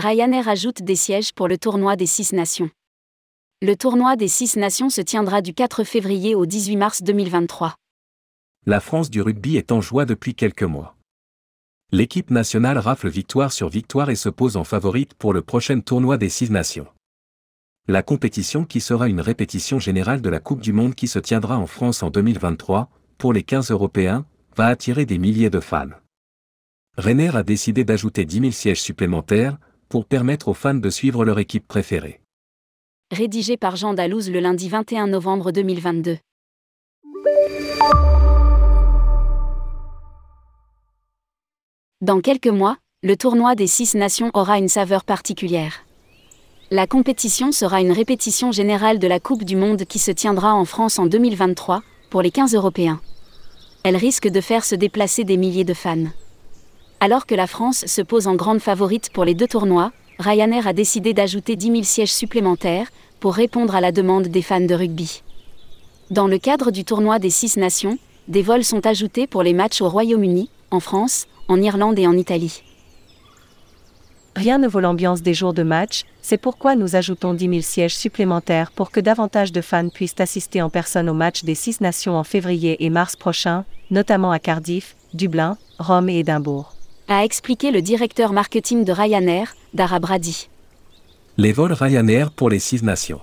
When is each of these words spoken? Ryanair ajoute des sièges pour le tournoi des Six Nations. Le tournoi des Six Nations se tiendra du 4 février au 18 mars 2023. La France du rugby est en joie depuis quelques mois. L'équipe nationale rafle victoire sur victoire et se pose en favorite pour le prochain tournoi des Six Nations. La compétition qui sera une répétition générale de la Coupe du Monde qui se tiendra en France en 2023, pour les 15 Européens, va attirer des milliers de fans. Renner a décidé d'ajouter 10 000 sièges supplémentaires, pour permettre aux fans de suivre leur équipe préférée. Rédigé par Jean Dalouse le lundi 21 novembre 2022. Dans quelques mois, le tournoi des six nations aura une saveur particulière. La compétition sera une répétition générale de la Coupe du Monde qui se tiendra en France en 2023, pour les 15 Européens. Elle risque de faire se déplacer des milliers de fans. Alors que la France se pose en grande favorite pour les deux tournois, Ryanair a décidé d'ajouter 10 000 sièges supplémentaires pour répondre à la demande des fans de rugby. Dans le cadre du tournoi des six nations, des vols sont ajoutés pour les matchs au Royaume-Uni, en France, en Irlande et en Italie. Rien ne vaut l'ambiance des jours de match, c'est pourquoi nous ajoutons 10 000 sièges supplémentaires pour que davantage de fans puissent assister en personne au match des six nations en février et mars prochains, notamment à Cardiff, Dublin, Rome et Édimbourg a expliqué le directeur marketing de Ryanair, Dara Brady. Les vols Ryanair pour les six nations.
Ryanair 0.00 0.48
ajoute 0.48 0.82
des 0.82 0.96
sièges 0.96 1.34
pour 1.34 1.46
le 1.46 1.58
tournoi 1.58 1.94
des 1.94 2.06
Six 2.06 2.32
Nations. 2.32 2.70
Le 3.60 3.76
tournoi 3.76 4.16
des 4.16 4.28
Six 4.28 4.56
Nations 4.56 4.88
se 4.88 5.02
tiendra 5.02 5.42
du 5.42 5.52
4 5.52 5.84
février 5.84 6.34
au 6.34 6.46
18 6.46 6.76
mars 6.76 7.02
2023. 7.02 7.74
La 8.64 8.80
France 8.80 9.10
du 9.10 9.20
rugby 9.20 9.58
est 9.58 9.72
en 9.72 9.82
joie 9.82 10.06
depuis 10.06 10.34
quelques 10.34 10.62
mois. 10.62 10.96
L'équipe 11.92 12.30
nationale 12.30 12.78
rafle 12.78 13.10
victoire 13.10 13.52
sur 13.52 13.68
victoire 13.68 14.08
et 14.08 14.16
se 14.16 14.30
pose 14.30 14.56
en 14.56 14.64
favorite 14.64 15.12
pour 15.12 15.34
le 15.34 15.42
prochain 15.42 15.78
tournoi 15.80 16.16
des 16.16 16.30
Six 16.30 16.50
Nations. 16.50 16.86
La 17.86 18.02
compétition 18.02 18.64
qui 18.64 18.80
sera 18.80 19.06
une 19.06 19.20
répétition 19.20 19.78
générale 19.78 20.22
de 20.22 20.30
la 20.30 20.40
Coupe 20.40 20.62
du 20.62 20.72
Monde 20.72 20.94
qui 20.94 21.08
se 21.08 21.18
tiendra 21.18 21.58
en 21.58 21.66
France 21.66 22.02
en 22.02 22.08
2023, 22.08 22.88
pour 23.18 23.34
les 23.34 23.42
15 23.42 23.70
Européens, 23.70 24.24
va 24.56 24.68
attirer 24.68 25.04
des 25.04 25.18
milliers 25.18 25.50
de 25.50 25.60
fans. 25.60 25.90
Renner 26.96 27.36
a 27.36 27.42
décidé 27.42 27.84
d'ajouter 27.84 28.24
10 28.24 28.40
000 28.40 28.50
sièges 28.52 28.80
supplémentaires, 28.80 29.58
pour 29.90 30.06
permettre 30.06 30.46
aux 30.46 30.54
fans 30.54 30.72
de 30.72 30.88
suivre 30.88 31.24
leur 31.24 31.40
équipe 31.40 31.66
préférée. 31.66 32.20
Rédigé 33.10 33.56
par 33.56 33.74
Jean 33.74 33.92
Dalouse 33.92 34.30
le 34.30 34.38
lundi 34.38 34.68
21 34.68 35.08
novembre 35.08 35.50
2022. 35.50 36.16
Dans 42.00 42.20
quelques 42.20 42.46
mois, 42.46 42.76
le 43.02 43.16
tournoi 43.16 43.56
des 43.56 43.66
six 43.66 43.96
nations 43.96 44.30
aura 44.32 44.58
une 44.58 44.68
saveur 44.68 45.04
particulière. 45.04 45.84
La 46.70 46.86
compétition 46.86 47.50
sera 47.50 47.80
une 47.80 47.90
répétition 47.90 48.52
générale 48.52 49.00
de 49.00 49.08
la 49.08 49.18
Coupe 49.18 49.42
du 49.42 49.56
Monde 49.56 49.84
qui 49.86 49.98
se 49.98 50.12
tiendra 50.12 50.54
en 50.54 50.64
France 50.64 51.00
en 51.00 51.06
2023, 51.06 51.82
pour 52.10 52.22
les 52.22 52.30
15 52.30 52.54
Européens. 52.54 53.00
Elle 53.82 53.96
risque 53.96 54.28
de 54.28 54.40
faire 54.40 54.64
se 54.64 54.76
déplacer 54.76 55.24
des 55.24 55.36
milliers 55.36 55.64
de 55.64 55.74
fans. 55.74 56.06
Alors 57.02 57.24
que 57.24 57.34
la 57.34 57.46
France 57.46 57.86
se 57.86 58.02
pose 58.02 58.26
en 58.26 58.34
grande 58.34 58.60
favorite 58.60 59.08
pour 59.10 59.24
les 59.24 59.32
deux 59.32 59.46
tournois, 59.46 59.90
Ryanair 60.18 60.66
a 60.66 60.74
décidé 60.74 61.14
d'ajouter 61.14 61.56
10 61.56 61.66
000 61.72 61.82
sièges 61.82 62.12
supplémentaires 62.12 62.88
pour 63.20 63.32
répondre 63.34 63.74
à 63.74 63.80
la 63.80 63.90
demande 63.90 64.28
des 64.28 64.42
fans 64.42 64.60
de 64.60 64.74
rugby. 64.74 65.22
Dans 66.10 66.26
le 66.26 66.36
cadre 66.36 66.70
du 66.70 66.84
tournoi 66.84 67.18
des 67.18 67.30
six 67.30 67.56
nations, 67.56 67.96
des 68.28 68.42
vols 68.42 68.64
sont 68.64 68.86
ajoutés 68.86 69.26
pour 69.26 69.42
les 69.42 69.54
matchs 69.54 69.80
au 69.80 69.88
Royaume-Uni, 69.88 70.50
en 70.70 70.80
France, 70.80 71.26
en 71.48 71.62
Irlande 71.62 71.98
et 71.98 72.06
en 72.06 72.18
Italie. 72.18 72.62
Rien 74.36 74.58
ne 74.58 74.68
vaut 74.68 74.80
l'ambiance 74.80 75.22
des 75.22 75.32
jours 75.32 75.54
de 75.54 75.62
match, 75.62 76.04
c'est 76.20 76.36
pourquoi 76.36 76.76
nous 76.76 76.96
ajoutons 76.96 77.32
10 77.32 77.48
000 77.48 77.60
sièges 77.62 77.96
supplémentaires 77.96 78.72
pour 78.72 78.90
que 78.90 79.00
davantage 79.00 79.52
de 79.52 79.62
fans 79.62 79.88
puissent 79.88 80.20
assister 80.20 80.60
en 80.60 80.68
personne 80.68 81.08
au 81.08 81.14
match 81.14 81.44
des 81.44 81.54
six 81.54 81.80
nations 81.80 82.16
en 82.16 82.24
février 82.24 82.84
et 82.84 82.90
mars 82.90 83.16
prochains, 83.16 83.64
notamment 83.90 84.32
à 84.32 84.38
Cardiff, 84.38 84.96
Dublin, 85.14 85.56
Rome 85.78 86.10
et 86.10 86.18
Édimbourg 86.18 86.74
a 87.10 87.24
expliqué 87.24 87.72
le 87.72 87.82
directeur 87.82 88.32
marketing 88.32 88.84
de 88.84 88.92
Ryanair, 88.92 89.56
Dara 89.74 89.98
Brady. 89.98 90.48
Les 91.38 91.52
vols 91.52 91.72
Ryanair 91.72 92.30
pour 92.30 92.48
les 92.50 92.60
six 92.60 92.84
nations. 92.84 93.20